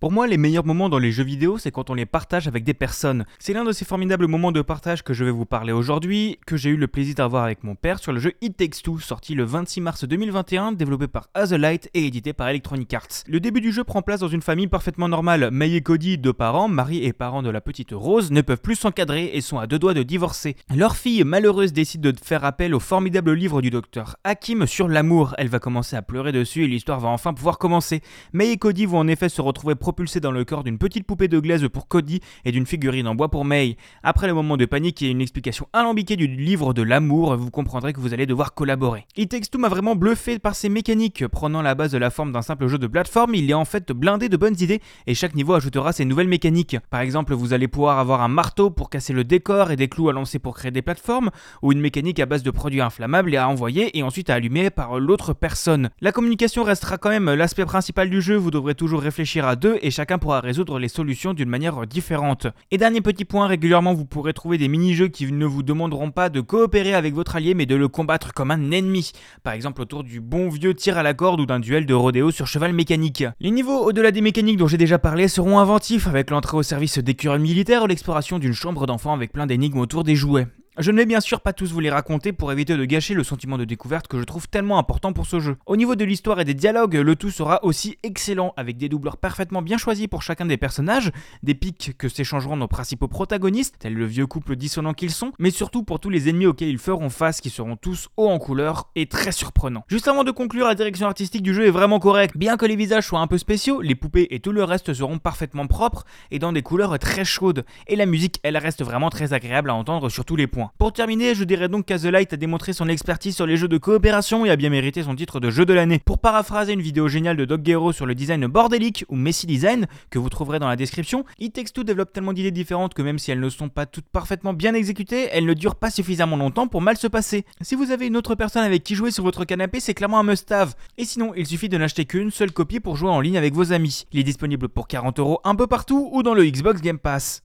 Pour 0.00 0.12
moi, 0.12 0.28
les 0.28 0.36
meilleurs 0.36 0.64
moments 0.64 0.88
dans 0.88 1.00
les 1.00 1.10
jeux 1.10 1.24
vidéo, 1.24 1.58
c'est 1.58 1.72
quand 1.72 1.90
on 1.90 1.94
les 1.94 2.06
partage 2.06 2.46
avec 2.46 2.62
des 2.62 2.72
personnes. 2.72 3.24
C'est 3.40 3.52
l'un 3.52 3.64
de 3.64 3.72
ces 3.72 3.84
formidables 3.84 4.28
moments 4.28 4.52
de 4.52 4.62
partage 4.62 5.02
que 5.02 5.12
je 5.12 5.24
vais 5.24 5.32
vous 5.32 5.44
parler 5.44 5.72
aujourd'hui, 5.72 6.38
que 6.46 6.56
j'ai 6.56 6.70
eu 6.70 6.76
le 6.76 6.86
plaisir 6.86 7.16
d'avoir 7.16 7.42
avec 7.42 7.64
mon 7.64 7.74
père 7.74 7.98
sur 7.98 8.12
le 8.12 8.20
jeu 8.20 8.32
It 8.40 8.56
Takes 8.56 8.80
Two, 8.84 9.00
sorti 9.00 9.34
le 9.34 9.42
26 9.42 9.80
mars 9.80 10.04
2021, 10.04 10.70
développé 10.70 11.08
par 11.08 11.26
Light 11.34 11.90
et 11.94 12.06
édité 12.06 12.32
par 12.32 12.48
Electronic 12.48 12.94
Arts. 12.94 13.24
Le 13.26 13.40
début 13.40 13.60
du 13.60 13.72
jeu 13.72 13.82
prend 13.82 14.02
place 14.02 14.20
dans 14.20 14.28
une 14.28 14.40
famille 14.40 14.68
parfaitement 14.68 15.08
normale. 15.08 15.50
May 15.50 15.72
et 15.72 15.80
Cody, 15.80 16.16
deux 16.16 16.32
parents, 16.32 16.68
mari 16.68 17.04
et 17.04 17.12
parents 17.12 17.42
de 17.42 17.50
la 17.50 17.60
petite 17.60 17.90
Rose, 17.90 18.30
ne 18.30 18.40
peuvent 18.40 18.60
plus 18.60 18.76
s'encadrer 18.76 19.32
et 19.34 19.40
sont 19.40 19.58
à 19.58 19.66
deux 19.66 19.80
doigts 19.80 19.94
de 19.94 20.04
divorcer. 20.04 20.54
Leur 20.72 20.94
fille, 20.94 21.24
malheureuse, 21.24 21.72
décide 21.72 22.02
de 22.02 22.14
faire 22.22 22.44
appel 22.44 22.72
au 22.72 22.78
formidable 22.78 23.32
livre 23.32 23.62
du 23.62 23.70
docteur 23.70 24.14
Hakim 24.22 24.64
sur 24.68 24.86
l'amour. 24.86 25.34
Elle 25.38 25.48
va 25.48 25.58
commencer 25.58 25.96
à 25.96 26.02
pleurer 26.02 26.30
dessus 26.30 26.62
et 26.62 26.68
l'histoire 26.68 27.00
va 27.00 27.08
enfin 27.08 27.34
pouvoir 27.34 27.58
commencer. 27.58 28.00
May 28.32 28.52
et 28.52 28.58
Cody 28.58 28.86
vont 28.86 29.00
en 29.00 29.08
effet 29.08 29.28
se 29.28 29.42
retrouver 29.42 29.74
propulsé 29.88 30.20
dans 30.20 30.32
le 30.32 30.44
corps 30.44 30.64
d'une 30.64 30.76
petite 30.76 31.06
poupée 31.06 31.28
de 31.28 31.40
glaise 31.40 31.66
pour 31.72 31.88
Cody 31.88 32.20
et 32.44 32.52
d'une 32.52 32.66
figurine 32.66 33.08
en 33.08 33.14
bois 33.14 33.30
pour 33.30 33.46
May. 33.46 33.78
Après 34.02 34.26
le 34.26 34.34
moment 34.34 34.58
de 34.58 34.66
panique 34.66 35.00
et 35.00 35.08
une 35.08 35.22
explication 35.22 35.66
alambiquée 35.72 36.16
du 36.16 36.26
livre 36.26 36.74
de 36.74 36.82
l'amour, 36.82 37.34
vous 37.38 37.50
comprendrez 37.50 37.94
que 37.94 38.00
vous 38.00 38.12
allez 38.12 38.26
devoir 38.26 38.52
collaborer. 38.52 39.06
It 39.16 39.30
Takes 39.30 39.58
m'a 39.58 39.70
vraiment 39.70 39.96
bluffé 39.96 40.38
par 40.38 40.54
ses 40.54 40.68
mécaniques. 40.68 41.26
Prenant 41.28 41.62
la 41.62 41.74
base 41.74 41.90
de 41.92 41.96
la 41.96 42.10
forme 42.10 42.32
d'un 42.32 42.42
simple 42.42 42.66
jeu 42.66 42.76
de 42.76 42.86
plateforme, 42.86 43.34
il 43.34 43.50
est 43.50 43.54
en 43.54 43.64
fait 43.64 43.90
blindé 43.90 44.28
de 44.28 44.36
bonnes 44.36 44.56
idées 44.60 44.82
et 45.06 45.14
chaque 45.14 45.34
niveau 45.34 45.54
ajoutera 45.54 45.92
ses 45.92 46.04
nouvelles 46.04 46.28
mécaniques. 46.28 46.76
Par 46.90 47.00
exemple, 47.00 47.32
vous 47.32 47.54
allez 47.54 47.66
pouvoir 47.66 47.98
avoir 47.98 48.20
un 48.20 48.28
marteau 48.28 48.68
pour 48.68 48.90
casser 48.90 49.14
le 49.14 49.24
décor 49.24 49.70
et 49.70 49.76
des 49.76 49.88
clous 49.88 50.10
à 50.10 50.12
lancer 50.12 50.38
pour 50.38 50.54
créer 50.54 50.70
des 50.70 50.82
plateformes, 50.82 51.30
ou 51.62 51.72
une 51.72 51.80
mécanique 51.80 52.20
à 52.20 52.26
base 52.26 52.42
de 52.42 52.50
produits 52.50 52.82
inflammables 52.82 53.32
et 53.32 53.38
à 53.38 53.48
envoyer 53.48 53.96
et 53.96 54.02
ensuite 54.02 54.28
à 54.28 54.34
allumer 54.34 54.68
par 54.68 55.00
l'autre 55.00 55.32
personne. 55.32 55.88
La 56.02 56.12
communication 56.12 56.62
restera 56.62 56.98
quand 56.98 57.08
même 57.08 57.32
l'aspect 57.32 57.64
principal 57.64 58.10
du 58.10 58.20
jeu, 58.20 58.36
vous 58.36 58.50
devrez 58.50 58.74
toujours 58.74 59.00
réfléchir 59.00 59.46
à 59.46 59.56
deux 59.56 59.77
et 59.82 59.90
chacun 59.90 60.18
pourra 60.18 60.40
résoudre 60.40 60.78
les 60.78 60.88
solutions 60.88 61.34
d'une 61.34 61.48
manière 61.48 61.86
différente. 61.86 62.46
Et 62.70 62.78
dernier 62.78 63.00
petit 63.00 63.24
point, 63.24 63.46
régulièrement 63.46 63.94
vous 63.94 64.04
pourrez 64.04 64.32
trouver 64.32 64.58
des 64.58 64.68
mini-jeux 64.68 65.08
qui 65.08 65.30
ne 65.30 65.46
vous 65.46 65.62
demanderont 65.62 66.10
pas 66.10 66.28
de 66.28 66.40
coopérer 66.40 66.94
avec 66.94 67.14
votre 67.14 67.36
allié 67.36 67.54
mais 67.54 67.66
de 67.66 67.76
le 67.76 67.88
combattre 67.88 68.32
comme 68.32 68.50
un 68.50 68.70
ennemi. 68.70 69.12
Par 69.42 69.52
exemple 69.52 69.82
autour 69.82 70.04
du 70.04 70.20
bon 70.20 70.48
vieux 70.48 70.74
tir 70.74 70.98
à 70.98 71.02
la 71.02 71.14
corde 71.14 71.40
ou 71.40 71.46
d'un 71.46 71.60
duel 71.60 71.86
de 71.86 71.94
rodéo 71.94 72.30
sur 72.30 72.46
cheval 72.46 72.72
mécanique. 72.72 73.24
Les 73.40 73.50
niveaux 73.50 73.84
au-delà 73.84 74.10
des 74.10 74.20
mécaniques 74.20 74.58
dont 74.58 74.68
j'ai 74.68 74.76
déjà 74.76 74.98
parlé 74.98 75.28
seront 75.28 75.58
inventifs 75.58 76.06
avec 76.06 76.30
l'entrée 76.30 76.56
au 76.56 76.62
service 76.62 76.98
d'écureuils 76.98 77.40
militaires 77.40 77.84
ou 77.84 77.86
l'exploration 77.86 78.38
d'une 78.38 78.52
chambre 78.52 78.86
d'enfant 78.86 79.12
avec 79.12 79.32
plein 79.32 79.46
d'énigmes 79.46 79.78
autour 79.78 80.04
des 80.04 80.16
jouets. 80.16 80.46
Je 80.80 80.92
ne 80.92 80.96
vais 80.96 81.06
bien 81.06 81.18
sûr 81.18 81.40
pas 81.40 81.52
tous 81.52 81.72
vous 81.72 81.80
les 81.80 81.90
raconter 81.90 82.32
pour 82.32 82.52
éviter 82.52 82.76
de 82.76 82.84
gâcher 82.84 83.12
le 83.12 83.24
sentiment 83.24 83.58
de 83.58 83.64
découverte 83.64 84.06
que 84.06 84.16
je 84.16 84.22
trouve 84.22 84.48
tellement 84.48 84.78
important 84.78 85.12
pour 85.12 85.26
ce 85.26 85.40
jeu. 85.40 85.56
Au 85.66 85.76
niveau 85.76 85.96
de 85.96 86.04
l'histoire 86.04 86.38
et 86.38 86.44
des 86.44 86.54
dialogues, 86.54 86.94
le 86.94 87.16
tout 87.16 87.32
sera 87.32 87.64
aussi 87.64 87.98
excellent 88.04 88.54
avec 88.56 88.76
des 88.76 88.88
doubleurs 88.88 89.16
parfaitement 89.16 89.60
bien 89.60 89.76
choisis 89.76 90.06
pour 90.06 90.22
chacun 90.22 90.46
des 90.46 90.56
personnages, 90.56 91.10
des 91.42 91.56
pics 91.56 91.96
que 91.98 92.08
s'échangeront 92.08 92.54
nos 92.54 92.68
principaux 92.68 93.08
protagonistes, 93.08 93.74
tels 93.80 93.94
le 93.94 94.04
vieux 94.04 94.28
couple 94.28 94.54
dissonant 94.54 94.94
qu'ils 94.94 95.10
sont, 95.10 95.32
mais 95.40 95.50
surtout 95.50 95.82
pour 95.82 95.98
tous 95.98 96.10
les 96.10 96.28
ennemis 96.28 96.46
auxquels 96.46 96.68
ils 96.68 96.78
feront 96.78 97.10
face 97.10 97.40
qui 97.40 97.50
seront 97.50 97.74
tous 97.74 98.08
hauts 98.16 98.28
en 98.28 98.38
couleur 98.38 98.88
et 98.94 99.06
très 99.06 99.32
surprenants. 99.32 99.82
Juste 99.88 100.06
avant 100.06 100.22
de 100.22 100.30
conclure, 100.30 100.68
la 100.68 100.76
direction 100.76 101.08
artistique 101.08 101.42
du 101.42 101.54
jeu 101.54 101.66
est 101.66 101.72
vraiment 101.72 101.98
correcte. 101.98 102.36
Bien 102.36 102.56
que 102.56 102.66
les 102.66 102.76
visages 102.76 103.08
soient 103.08 103.18
un 103.18 103.26
peu 103.26 103.38
spéciaux, 103.38 103.80
les 103.80 103.96
poupées 103.96 104.28
et 104.30 104.38
tout 104.38 104.52
le 104.52 104.62
reste 104.62 104.94
seront 104.94 105.18
parfaitement 105.18 105.66
propres 105.66 106.04
et 106.30 106.38
dans 106.38 106.52
des 106.52 106.62
couleurs 106.62 106.96
très 107.00 107.24
chaudes. 107.24 107.64
Et 107.88 107.96
la 107.96 108.06
musique, 108.06 108.38
elle 108.44 108.56
reste 108.56 108.84
vraiment 108.84 109.10
très 109.10 109.32
agréable 109.32 109.70
à 109.70 109.74
entendre 109.74 110.08
sur 110.08 110.24
tous 110.24 110.36
les 110.36 110.46
points. 110.46 110.67
Pour 110.76 110.92
terminer, 110.92 111.34
je 111.34 111.44
dirais 111.44 111.68
donc 111.68 111.86
qu'Azelight 111.86 112.32
a 112.32 112.36
démontré 112.36 112.72
son 112.72 112.88
expertise 112.88 113.34
sur 113.34 113.46
les 113.46 113.56
jeux 113.56 113.68
de 113.68 113.78
coopération 113.78 114.44
et 114.44 114.50
a 114.50 114.56
bien 114.56 114.70
mérité 114.70 115.02
son 115.02 115.14
titre 115.14 115.40
de 115.40 115.50
jeu 115.50 115.64
de 115.64 115.72
l'année. 115.72 116.00
Pour 116.04 116.18
paraphraser 116.18 116.72
une 116.72 116.82
vidéo 116.82 117.08
géniale 117.08 117.36
de 117.36 117.44
Doc 117.44 117.62
Gero 117.64 117.92
sur 117.92 118.06
le 118.06 118.14
design 118.14 118.46
bordélique 118.46 119.04
ou 119.08 119.16
Messi 119.16 119.46
Design, 119.46 119.86
que 120.10 120.18
vous 120.18 120.28
trouverez 120.28 120.58
dans 120.58 120.68
la 120.68 120.76
description, 120.76 121.24
It 121.38 121.54
Takes 121.54 121.72
Two 121.72 121.84
développe 121.84 122.12
tellement 122.12 122.32
d'idées 122.32 122.50
différentes 122.50 122.94
que 122.94 123.02
même 123.02 123.18
si 123.18 123.30
elles 123.30 123.40
ne 123.40 123.48
sont 123.48 123.68
pas 123.68 123.86
toutes 123.86 124.08
parfaitement 124.08 124.52
bien 124.52 124.74
exécutées, 124.74 125.28
elles 125.32 125.46
ne 125.46 125.54
durent 125.54 125.76
pas 125.76 125.90
suffisamment 125.90 126.36
longtemps 126.36 126.68
pour 126.68 126.82
mal 126.82 126.96
se 126.96 127.06
passer. 127.06 127.44
Si 127.60 127.74
vous 127.74 127.90
avez 127.90 128.06
une 128.06 128.16
autre 128.16 128.34
personne 128.34 128.64
avec 128.64 128.84
qui 128.84 128.94
jouer 128.94 129.10
sur 129.10 129.24
votre 129.24 129.44
canapé, 129.44 129.80
c'est 129.80 129.94
clairement 129.94 130.20
un 130.20 130.24
must-have. 130.24 130.74
Et 130.96 131.04
sinon, 131.04 131.32
il 131.36 131.46
suffit 131.46 131.68
de 131.68 131.78
n'acheter 131.78 132.04
qu'une 132.04 132.30
seule 132.30 132.52
copie 132.52 132.80
pour 132.80 132.96
jouer 132.96 133.10
en 133.10 133.20
ligne 133.20 133.38
avec 133.38 133.54
vos 133.54 133.72
amis. 133.72 134.04
Il 134.12 134.20
est 134.20 134.24
disponible 134.24 134.68
pour 134.68 134.88
40 134.88 135.18
euros 135.18 135.40
un 135.44 135.54
peu 135.54 135.66
partout 135.66 136.10
ou 136.12 136.22
dans 136.22 136.34
le 136.34 136.44
Xbox 136.44 136.80
Game 136.80 136.98
Pass. 136.98 137.47